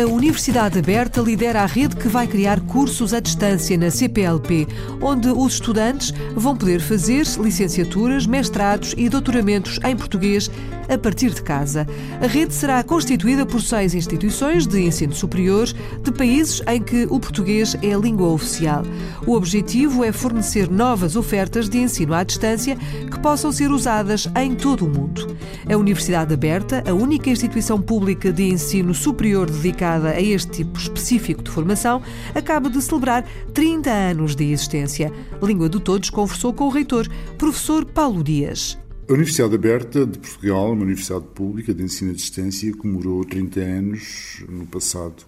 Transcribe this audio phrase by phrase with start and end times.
[0.00, 4.68] A Universidade Aberta lidera a rede que vai criar cursos à distância na CPLP,
[5.02, 10.48] onde os estudantes vão poder fazer licenciaturas, mestrados e doutoramentos em português
[10.88, 11.84] a partir de casa.
[12.22, 17.18] A rede será constituída por seis instituições de ensino superior de países em que o
[17.18, 18.84] português é a língua oficial.
[19.26, 22.76] O objetivo é fornecer novas ofertas de ensino à distância
[23.10, 25.36] que possam ser usadas em todo o mundo.
[25.70, 31.42] A Universidade Aberta, a única instituição pública de ensino superior dedicada a este tipo específico
[31.42, 32.02] de formação,
[32.34, 35.12] acaba de celebrar 30 anos de existência.
[35.42, 38.78] Língua de Todos conversou com o reitor, professor Paulo Dias.
[39.08, 44.44] A Universidade Aberta de Portugal, uma universidade pública de ensino à distância, comemorou 30 anos
[44.46, 45.24] no passado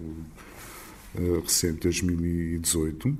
[1.15, 3.17] uh, recente, 2018.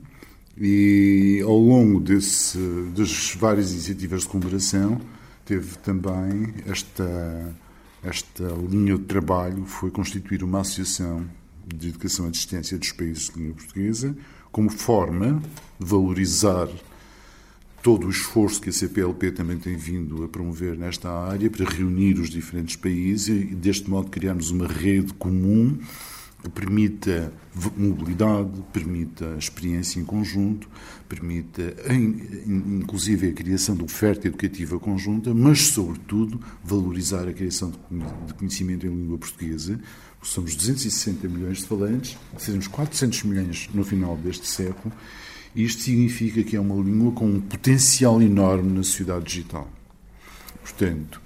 [0.59, 2.59] E ao longo desse,
[2.95, 5.01] das várias iniciativas de comemoração,
[5.45, 7.55] teve também esta,
[8.03, 11.25] esta linha de trabalho, foi constituir uma associação
[11.67, 14.15] de educação à distância dos países de língua portuguesa,
[14.51, 15.41] como forma
[15.79, 16.67] de valorizar
[17.81, 22.19] todo o esforço que a CPLP também tem vindo a promover nesta área para reunir
[22.19, 25.77] os diferentes países e, deste modo, criarmos uma rede comum
[26.49, 27.31] permita
[27.75, 30.67] mobilidade, permita experiência em conjunto,
[31.07, 31.75] permita,
[32.47, 37.71] inclusive, a criação de oferta educativa conjunta, mas, sobretudo, valorizar a criação
[38.25, 39.79] de conhecimento em língua portuguesa.
[40.21, 44.91] Somos 260 milhões de falantes, seremos 400 milhões no final deste século
[45.55, 49.69] isto significa que é uma língua com um potencial enorme na sociedade digital.
[50.61, 51.21] Portanto,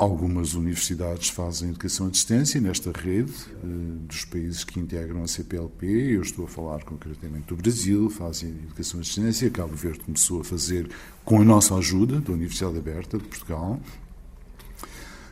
[0.00, 3.66] algumas universidades fazem educação à distância nesta rede eh,
[4.08, 5.86] dos países que integram a CPLP.
[5.86, 9.50] Eu estou a falar concretamente do Brasil, fazem educação à distância.
[9.50, 10.88] Cabo Verde começou a fazer
[11.22, 13.78] com a nossa ajuda, da Universidade Aberta de Portugal.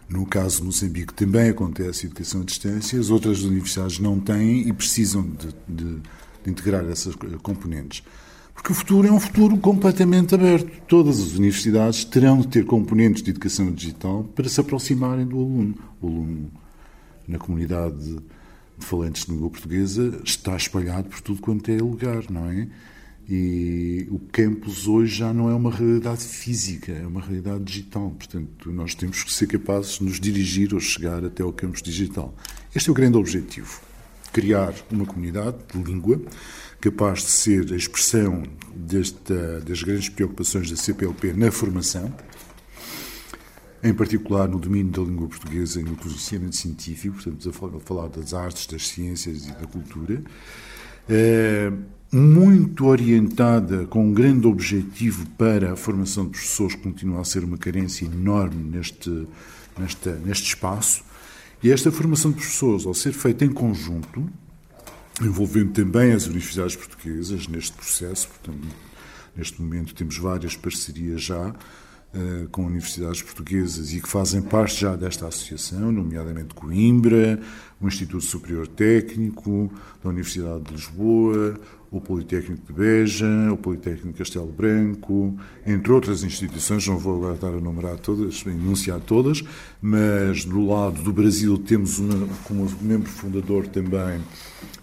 [0.06, 3.00] No caso de Moçambique também acontece educação à distância.
[3.00, 6.02] As outras universidades não têm e precisam de, de
[6.44, 8.02] de integrar essas componentes.
[8.58, 10.82] Porque o futuro é um futuro completamente aberto.
[10.88, 15.74] Todas as universidades terão de ter componentes de educação digital para se aproximarem do aluno.
[16.02, 16.50] O aluno,
[17.26, 18.16] na comunidade
[18.76, 22.66] de falantes de língua portuguesa, está espalhado por tudo quanto é lugar, não é?
[23.30, 28.10] E o campus hoje já não é uma realidade física, é uma realidade digital.
[28.10, 32.34] Portanto, nós temos que ser capazes de nos dirigir ou chegar até ao campus digital.
[32.74, 33.88] Este é o grande objetivo
[34.32, 36.20] criar uma comunidade de língua
[36.80, 38.44] capaz de ser a expressão
[38.74, 42.12] desta, das grandes preocupações da CPLP na formação,
[43.82, 48.34] em particular no domínio da língua portuguesa e no conhecimento científico, portanto, a falar das
[48.34, 50.22] artes, das ciências e da cultura,
[51.08, 51.72] é,
[52.12, 57.44] muito orientada com um grande objetivo para a formação de professores, que continua a ser
[57.44, 59.26] uma carência enorme neste,
[59.78, 61.04] nesta, neste espaço,
[61.62, 64.28] e esta formação de professores, ao ser feita em conjunto,
[65.20, 68.66] envolvendo também as universidades portuguesas neste processo, portanto,
[69.36, 74.96] neste momento temos várias parcerias já uh, com universidades portuguesas e que fazem parte já
[74.96, 77.40] desta associação, nomeadamente Coimbra,
[77.80, 81.58] o Instituto Superior Técnico da Universidade de Lisboa,
[81.90, 87.34] o Politécnico de Beja, o Politécnico de Castelo Branco, entre outras instituições, não vou agora
[87.34, 89.42] estar a numerar todas, enunciar todas,
[89.80, 94.20] mas do lado do Brasil temos uma, como membro fundador também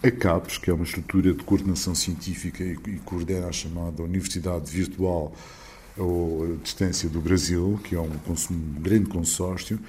[0.08, 5.34] a CAPES, que é uma estrutura de coordenação científica e, coordena a chamada Universidade Virtual
[5.98, 8.12] ou Distância do Brasil, que é um,
[8.52, 9.80] um grande consórcio,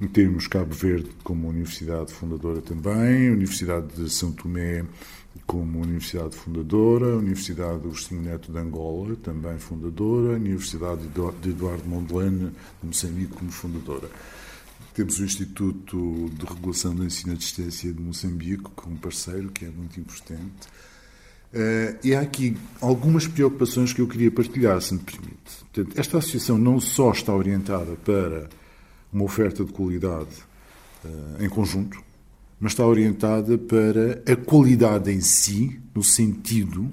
[0.00, 4.84] e temos Cabo Verde como universidade fundadora também, Universidade de São Tomé
[5.46, 12.50] como Universidade Fundadora, Universidade Agostinho Neto de Angola, também fundadora, Universidade de Eduardo Mondlane
[12.82, 14.10] de Moçambique como fundadora.
[14.98, 19.68] Temos o Instituto de Regulação do Ensino à Distância de Moçambique como parceiro, que é
[19.68, 20.66] muito importante.
[21.54, 25.64] Uh, e há aqui algumas preocupações que eu queria partilhar, se me permite.
[25.72, 28.48] Portanto, esta associação não só está orientada para
[29.12, 30.34] uma oferta de qualidade
[31.04, 32.02] uh, em conjunto,
[32.58, 36.90] mas está orientada para a qualidade em si, no sentido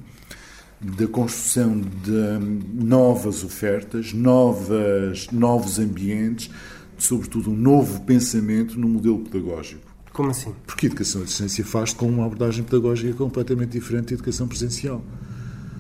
[0.80, 2.38] da construção de
[2.72, 6.51] novas ofertas, novas, novos ambientes,
[6.98, 9.96] sobretudo um novo pensamento no modelo pedagógico.
[10.14, 10.54] Como assim?
[10.66, 15.04] Porque a educação à distância faz com uma abordagem pedagógica completamente diferente da educação presencial.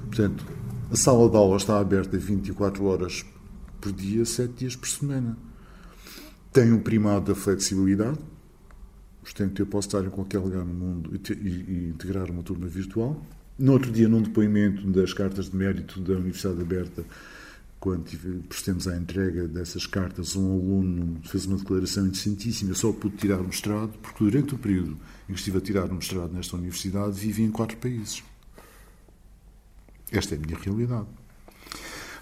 [0.07, 0.45] Portanto,
[0.91, 3.25] A sala de aula está aberta 24 horas
[3.81, 5.35] por dia, 7 dias por semana.
[6.53, 8.17] Tem o um primado da flexibilidade,
[9.21, 13.19] portanto, eu posso estar em qualquer lugar no mundo e, e integrar uma turma virtual.
[13.57, 17.03] No outro dia, num depoimento das cartas de mérito da Universidade Aberta,
[17.85, 22.71] quando procedemos à entrega dessas cartas, um aluno fez uma declaração interessantíssima.
[22.71, 24.97] Eu só pude tirar o mestrado porque, durante o período
[25.29, 28.23] em que estive a tirar o mestrado nesta universidade, vivi em quatro países.
[30.11, 31.05] Esta é a minha realidade.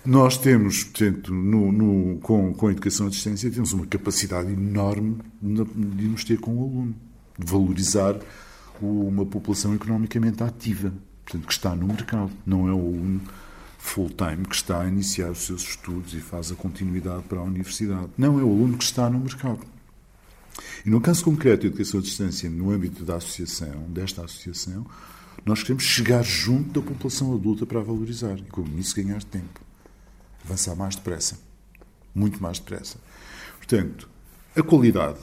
[0.06, 5.20] Nós temos, portanto, no, no, com, com a educação à distância, temos uma capacidade enorme
[5.42, 6.96] de nos ter com o aluno,
[7.40, 8.20] de valorizar
[8.82, 10.94] uma população economicamente ativa,
[11.24, 12.34] portanto, que está no mercado.
[12.46, 13.22] Não é o aluno
[13.84, 18.10] full-time que está a iniciar os seus estudos e faz a continuidade para a universidade.
[18.18, 19.60] Não é o aluno que está no mercado.
[20.86, 24.86] E no caso concreto da educação à distância, no âmbito da associação, desta associação,
[25.46, 29.60] nós queremos chegar junto da população adulta para a valorizar e, com isso, ganhar tempo.
[30.46, 31.38] Avançar mais depressa.
[32.16, 32.98] Muito mais depressa.
[33.58, 34.10] Portanto,
[34.56, 35.20] a qualidade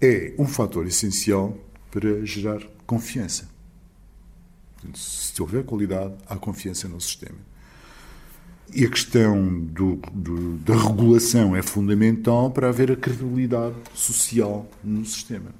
[0.00, 1.56] é um fator essencial
[1.90, 3.48] para gerar confiança.
[4.74, 7.49] Portanto, se houver qualidade, há confiança no sistema.
[8.72, 15.04] E a questão do, do, da regulação é fundamental para haver a credibilidade social no
[15.04, 15.50] sistema.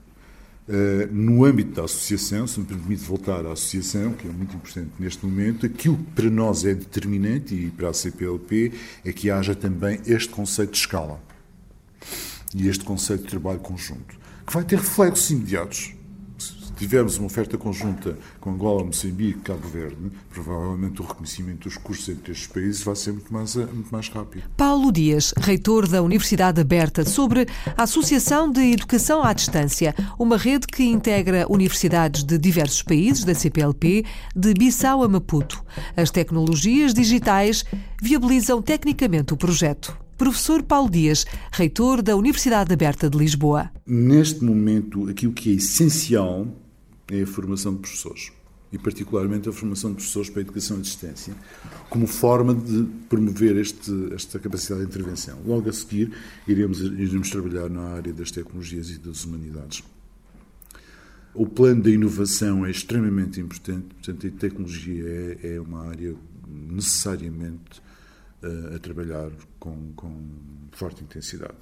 [0.68, 4.90] Uh, no âmbito da associação, se me permite voltar à associação, que é muito importante
[5.00, 8.72] neste momento, aquilo que para nós é determinante e para a CPLP
[9.04, 11.20] é que haja também este conceito de escala
[12.54, 14.16] e este conceito de trabalho conjunto,
[14.46, 15.94] que vai ter reflexos imediatos
[16.80, 22.32] tivermos uma oferta conjunta com Angola, Moçambique, Cabo Verde, provavelmente o reconhecimento dos cursos entre
[22.32, 24.44] estes países vai ser muito mais, muito mais rápido.
[24.56, 27.46] Paulo Dias, reitor da Universidade Aberta, sobre
[27.76, 33.34] a Associação de Educação à Distância, uma rede que integra universidades de diversos países da
[33.34, 35.62] CPLP, de Bissau a Maputo.
[35.94, 37.62] As tecnologias digitais
[38.00, 39.94] viabilizam tecnicamente o projeto.
[40.16, 43.70] Professor Paulo Dias, reitor da Universidade Aberta de Lisboa.
[43.86, 46.46] Neste momento, aquilo que é essencial
[47.10, 48.32] é a formação de professores
[48.72, 51.34] e particularmente a formação de professores para a educação à distância,
[51.88, 55.40] como forma de promover este, esta capacidade de intervenção.
[55.44, 56.12] Logo a seguir,
[56.46, 59.82] iremos, iremos trabalhar na área das tecnologias e das humanidades.
[61.34, 65.04] O plano da inovação é extremamente importante, portanto, a tecnologia
[65.42, 66.14] é, é uma área
[66.48, 67.80] necessariamente
[68.42, 70.12] uh, a trabalhar com, com
[70.72, 71.54] forte intensidade.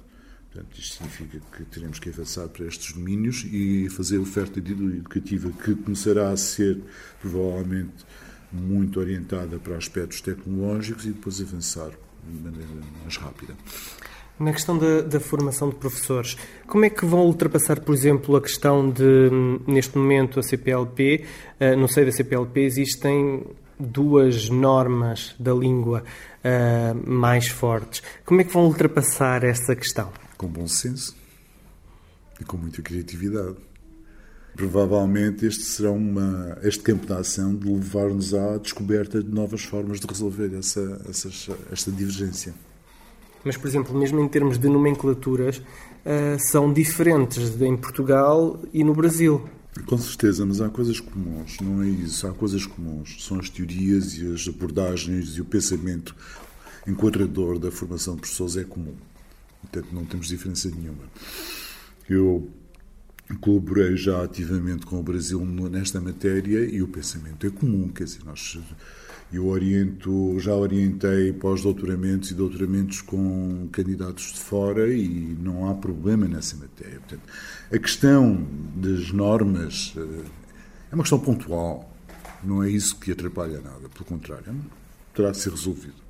[0.51, 5.75] Portanto, isto significa que teremos que avançar para estes domínios e fazer oferta educativa que
[5.75, 6.81] começará a ser,
[7.21, 8.03] provavelmente,
[8.51, 11.91] muito orientada para aspectos tecnológicos e depois avançar
[12.27, 12.67] de maneira
[13.01, 13.55] mais rápida.
[14.39, 18.41] Na questão da, da, formação de professores, como é que vão ultrapassar, por exemplo, a
[18.41, 19.29] questão de,
[19.67, 21.25] neste momento, a CPLP?
[21.59, 23.45] Uh, no seio da CPLP existem
[23.77, 26.03] duas normas da língua
[26.43, 28.01] uh, mais fortes.
[28.25, 30.09] Como é que vão ultrapassar essa questão?
[30.39, 31.13] Com bom senso
[32.39, 33.57] e com muita criatividade.
[34.55, 39.99] Provavelmente este será uma, este campo de ação de levar-nos à descoberta de novas formas
[39.99, 41.29] de resolver essa, essa,
[41.71, 42.53] esta divergência.
[43.43, 48.93] Mas, por exemplo, mesmo em termos de nomenclaturas, uh, são diferentes em Portugal e no
[48.93, 49.47] Brasil.
[49.85, 52.25] Com certeza, mas há coisas comuns, não é isso?
[52.27, 53.25] Há coisas comuns.
[53.25, 56.15] São as teorias e as abordagens e o pensamento
[56.87, 58.95] enquadrador da formação de professores é comum.
[59.61, 61.03] Portanto, não temos diferença nenhuma.
[62.09, 62.49] Eu
[63.41, 68.23] colaborei já ativamente com o Brasil nesta matéria e o pensamento é comum, quer dizer,
[68.25, 68.57] nós
[69.31, 76.27] eu oriento, já orientei pós-doutoramentos e doutoramentos com candidatos de fora e não há problema
[76.27, 76.99] nessa matéria.
[76.99, 77.21] Portanto,
[77.71, 80.25] a questão das normas eh,
[80.91, 81.95] é uma questão pontual,
[82.43, 84.55] não é isso que atrapalha nada, pelo contrário,
[85.13, 86.01] terá de ser resolvido,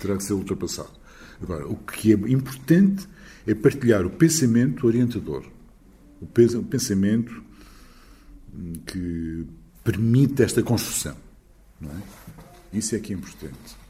[0.00, 1.01] terá de ser ultrapassado.
[1.42, 3.06] Agora, o que é importante
[3.46, 5.44] é partilhar o pensamento orientador,
[6.20, 7.42] o pensamento
[8.86, 9.46] que
[9.82, 11.16] permite esta construção.
[11.82, 12.78] É?
[12.78, 13.82] Isso é que é importante.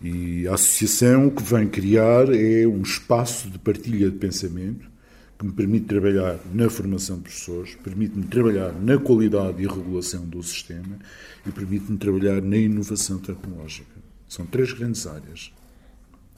[0.00, 4.90] E a associação que vem criar é um espaço de partilha de pensamento
[5.38, 10.42] que me permite trabalhar na formação de professores, permite-me trabalhar na qualidade e regulação do
[10.42, 10.98] sistema
[11.46, 13.92] e permite-me trabalhar na inovação tecnológica.
[14.28, 15.52] São três grandes áreas.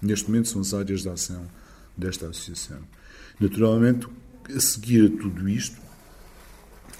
[0.04, 1.46] Neste momento são as áreas de ação
[1.96, 2.78] desta associação.
[3.40, 4.06] Naturalmente,
[4.54, 5.80] a seguir a tudo isto,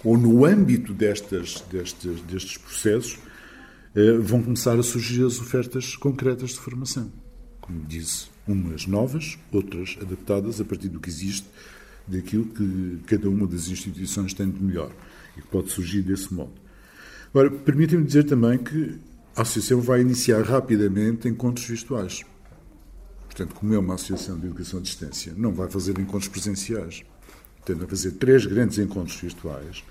[0.03, 3.19] ou no âmbito destas, destes, destes processos,
[3.95, 7.13] eh, vão começar a surgir as ofertas concretas de formação.
[7.61, 11.47] Como disse, umas novas, outras adaptadas a partir do que existe,
[12.07, 14.91] daquilo que cada uma das instituições tem de melhor
[15.37, 16.53] e que pode surgir desse modo.
[17.31, 18.99] Agora, permitem-me dizer também que
[19.37, 22.25] a associação vai iniciar rapidamente encontros virtuais.
[23.35, 27.03] Portanto, como é uma associação de educação à distância, não vai fazer encontros presenciais.
[27.57, 29.83] Portanto, vai fazer três grandes encontros virtuais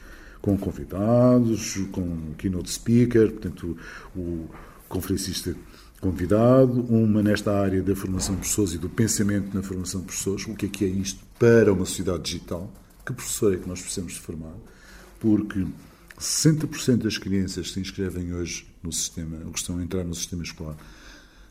[0.42, 3.78] com convidados, com keynote speaker, portanto,
[4.16, 4.48] o
[4.88, 5.54] conferencista
[6.00, 10.48] convidado, uma nesta área da formação de professores e do pensamento na formação de professores,
[10.48, 12.72] o que é que é isto para uma sociedade digital,
[13.06, 14.56] que professor é que nós precisamos de formar,
[15.20, 15.66] porque
[16.18, 20.16] 60% das crianças que se inscrevem hoje no sistema, ou que estão a entrar no
[20.16, 20.78] sistema escolar,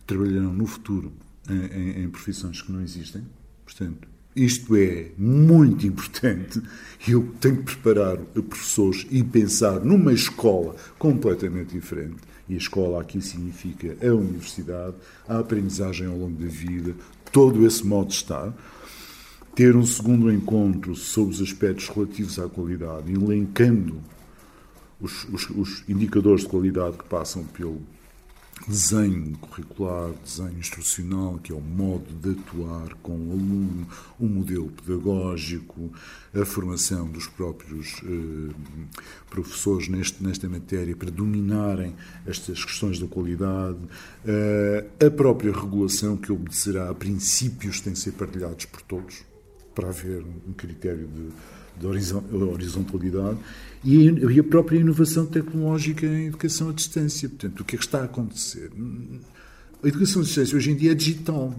[0.07, 1.13] trabalharão no futuro
[1.49, 3.23] em, em, profissões que não existem,
[3.65, 6.61] portanto, isto é muito importante.
[7.07, 12.17] Eu tenho que preparar professores e pensar numa escola completamente diferente.
[12.49, 14.97] E a escola aqui significa a universidade,
[15.29, 16.95] a aprendizagem ao longo da vida,
[17.31, 18.55] todo esse modo de estar.
[19.55, 24.01] Ter um segundo encontro sobre os aspectos relativos à qualidade, elencando
[24.99, 27.83] os, os, os indicadores de qualidade que passam pelo
[28.69, 33.87] desenho curricular, desenho instrucional, que é o modo de atuar com o aluno,
[34.19, 35.91] o modelo pedagógico,
[36.35, 38.55] a formação dos próprios eh,
[39.29, 41.95] professores neste, nesta matéria para dominarem
[42.27, 43.79] estas questões da qualidade,
[44.25, 49.25] eh, a própria regulação que obedecerá a princípios que têm de ser partilhados por todos,
[49.75, 51.31] para haver um critério de,
[51.79, 53.38] de horizontalidade
[53.85, 57.29] e a própria inovação tecnológica em educação à distância.
[57.29, 58.71] Portanto, o que é que está a acontecer?
[59.83, 61.55] A educação à distância hoje em dia é digital.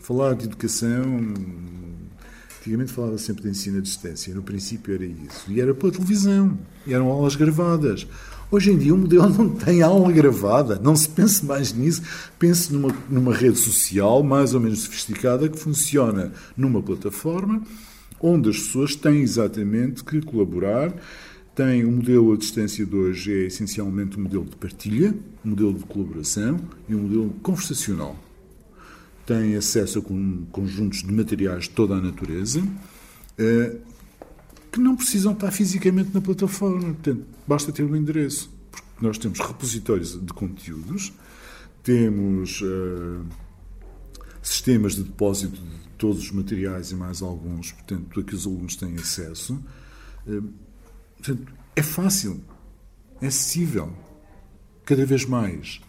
[0.00, 1.34] Falar de educação.
[2.60, 5.50] Antigamente falava sempre de ensino à distância, no princípio era isso.
[5.50, 8.06] E era pela televisão, e eram aulas gravadas.
[8.50, 12.02] Hoje em dia o modelo não tem aula gravada, não se pense mais nisso.
[12.38, 17.62] Pense numa, numa rede social mais ou menos sofisticada que funciona numa plataforma
[18.26, 20.94] onde as pessoas têm exatamente que colaborar.
[21.54, 25.14] Tem o um modelo à distância de hoje é essencialmente um modelo de partilha,
[25.44, 28.16] um modelo de colaboração e um modelo conversacional.
[29.26, 30.02] Tem acesso a
[30.50, 32.66] conjuntos de materiais de toda a natureza
[33.38, 33.76] eh,
[34.72, 36.80] que não precisam estar fisicamente na plataforma.
[36.80, 38.50] Portanto, basta ter o um endereço.
[38.70, 41.12] Porque nós temos repositórios de conteúdos,
[41.82, 43.24] temos uh,
[44.44, 48.76] sistemas de depósito de todos os materiais e mais alguns, portanto, a que os alunos
[48.76, 49.58] têm acesso.
[50.26, 50.42] Eh,
[51.16, 52.40] portanto, é fácil,
[53.20, 53.92] é acessível,
[54.84, 55.80] cada vez mais.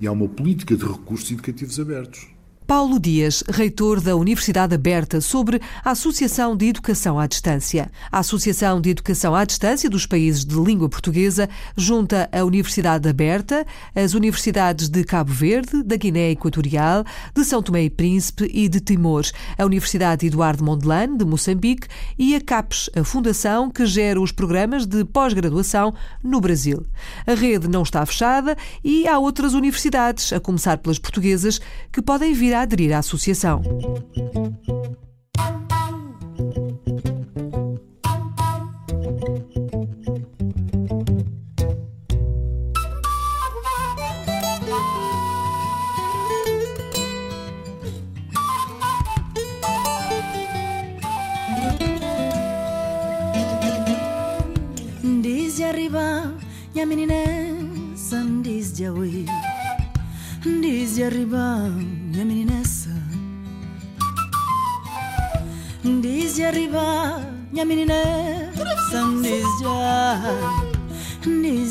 [0.00, 2.26] E há uma política de recursos educativos abertos.
[2.66, 7.90] Paulo Dias, reitor da Universidade Aberta, sobre a Associação de Educação à Distância.
[8.10, 13.66] A Associação de Educação à Distância dos países de língua portuguesa junta a Universidade Aberta,
[13.94, 17.04] as universidades de Cabo Verde, da Guiné Equatorial,
[17.34, 19.24] de São Tomé e Príncipe e de Timor,
[19.58, 21.86] a Universidade Eduardo Mondlane, de Moçambique,
[22.18, 25.92] e a CAPES, a fundação que gera os programas de pós-graduação
[26.22, 26.86] no Brasil.
[27.26, 31.60] A rede não está fechada e há outras universidades, a começar pelas portuguesas,
[31.92, 33.62] que podem vir a aderir à associação.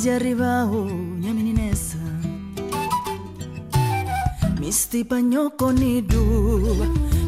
[0.10, 1.98] Arriba, oh, minha menina essa
[4.60, 6.24] Misti panho conido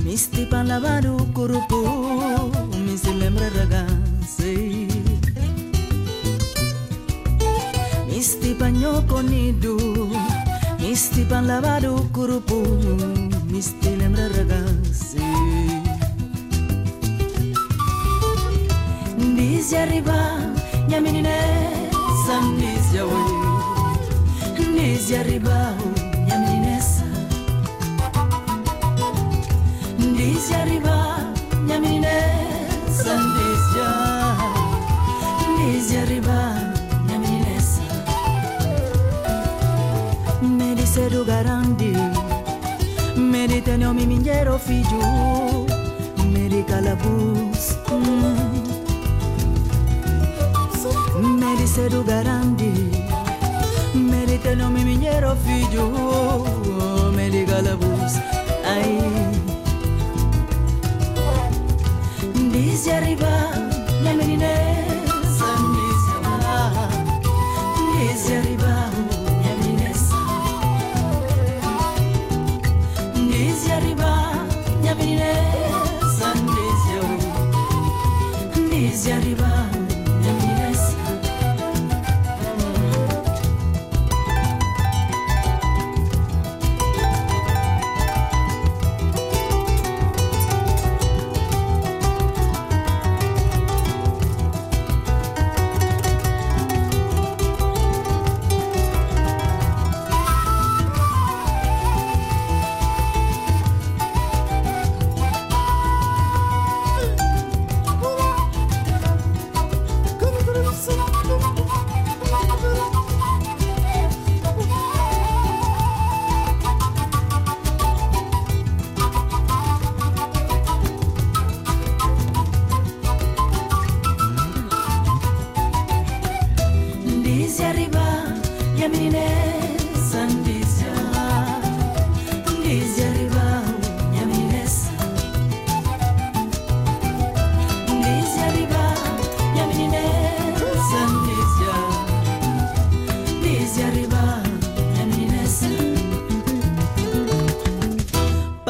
[0.04, 0.48] Misti
[2.86, 4.88] Me se lembra ragazzi
[8.08, 9.78] Misti panho conido
[10.80, 12.64] Misti pan lavado curupu
[13.52, 13.96] Misti
[19.66, 20.38] lembra ragazzi Diz arriba
[20.88, 21.30] Minha menina
[22.26, 23.32] Sam diz oi
[24.58, 25.74] Diz arriba
[26.26, 26.80] Minha menina
[29.98, 31.18] Diz arriba
[31.62, 32.16] Minha menina
[32.92, 33.64] Sam diz
[35.58, 36.74] Diz arriba
[40.96, 41.92] cedo garandi
[43.18, 45.66] Meri tenho mi minjero filho
[46.32, 47.76] Meri calabus
[51.76, 52.72] seru garandi
[54.10, 55.86] merita teno mi miñero fiju
[57.18, 58.14] meri galabus
[58.74, 58.92] ay.
[62.54, 63.35] Disya riba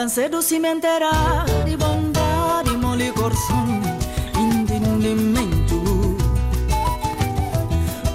[0.05, 3.97] Mancedo cimenterà di bontà di moli corson
[4.37, 5.81] intendimento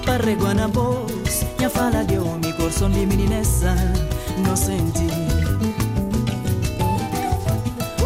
[0.05, 3.75] Parre guanabos mia fala di omi corson di mininessa
[4.37, 5.05] no senti.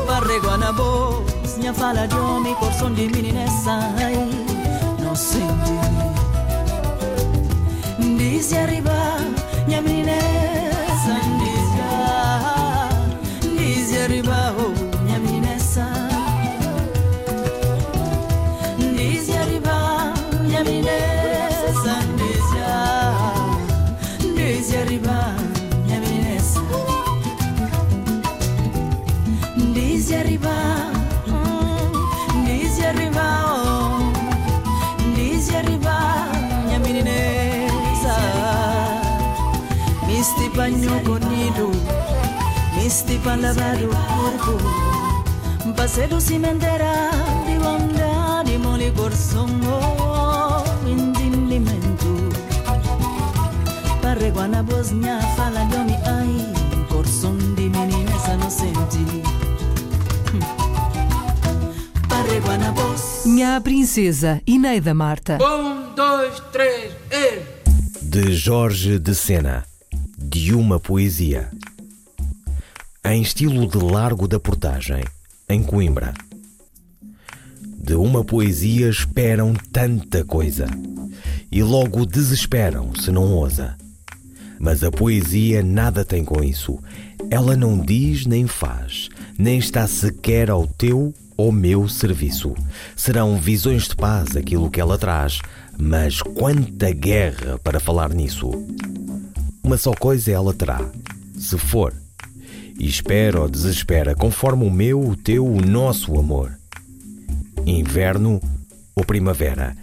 [0.06, 3.92] Parre guanabos mia fala di omi corson di mininessa
[4.96, 5.76] no senti.
[7.98, 9.18] Disi arriva
[9.66, 10.33] mia mininessa
[42.94, 45.72] misti pan lavado corpo.
[45.76, 47.10] Passedo cimenterá
[47.44, 49.80] de bondade, mole corsongo,
[50.86, 52.28] entendimento.
[54.00, 59.22] Parreguana bosnia fala homem, ai, corson de meninas inocente.
[62.08, 63.26] Parreguana bos.
[63.26, 65.38] Nha Princesa, Ineida Marta.
[65.42, 67.42] Um, dois, três, e...
[68.00, 69.64] De Jorge de Sena,
[70.16, 71.50] de uma poesia.
[73.06, 75.04] Em estilo de Largo da Portagem,
[75.46, 76.14] em Coimbra.
[77.76, 80.66] De uma poesia esperam tanta coisa
[81.52, 83.76] e logo desesperam se não ousa.
[84.58, 86.78] Mas a poesia nada tem com isso.
[87.30, 92.54] Ela não diz nem faz, nem está sequer ao teu ou meu serviço.
[92.96, 95.40] Serão visões de paz aquilo que ela traz,
[95.78, 98.50] mas quanta guerra para falar nisso.
[99.62, 100.80] Uma só coisa ela terá,
[101.38, 101.92] se for.
[102.78, 106.56] E espera ou desespera, conforme o meu, o teu, o nosso amor.
[107.66, 108.40] Inverno
[108.94, 109.76] ou primavera,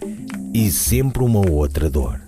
[0.54, 2.21] e sempre uma outra dor.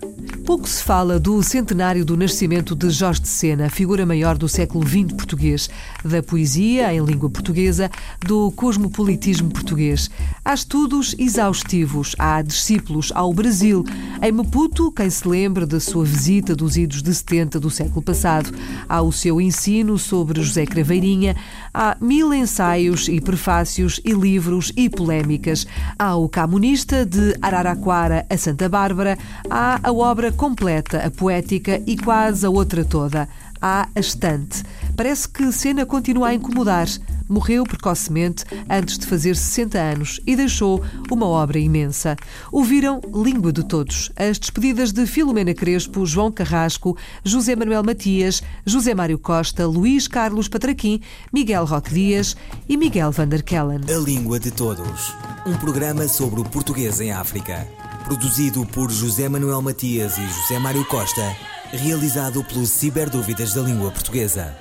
[0.45, 4.87] Pouco se fala do centenário do nascimento de Jorge de Sena, figura maior do século
[4.87, 5.67] XX português,
[6.03, 7.89] da poesia em língua portuguesa,
[8.23, 10.07] do cosmopolitismo português.
[10.45, 13.83] Há estudos exaustivos, há discípulos ao Brasil.
[14.21, 18.53] Em Maputo, quem se lembra da sua visita dos idos de 70 do século passado.
[18.87, 21.35] Há o seu ensino sobre José Craveirinha,
[21.73, 25.65] há mil ensaios e prefácios e livros e polémicas.
[25.97, 29.17] Há o Camunista de Araraquara a Santa Bárbara,
[29.49, 33.27] há a obra completa, a poética e quase a outra toda.
[33.61, 34.63] Há a estante.
[34.95, 36.87] Parece que Sena continua a incomodar.
[37.27, 42.15] Morreu precocemente antes de fazer 60 anos e deixou uma obra imensa.
[42.51, 48.93] Ouviram Língua de Todos, as despedidas de Filomena Crespo, João Carrasco, José Manuel Matias, José
[48.93, 51.01] Mário Costa, Luís Carlos Patraquim,
[51.33, 52.37] Miguel Roque Dias
[52.69, 53.81] e Miguel Vanderkellen.
[53.89, 55.13] A Língua de Todos.
[55.47, 57.84] Um programa sobre o português em África.
[58.05, 61.35] Produzido por José Manuel Matias e José Mário Costa.
[61.73, 64.55] Realizado pelo Ciberdúvidas da Língua Portuguesa.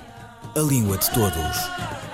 [0.56, 2.13] A Língua de Todos.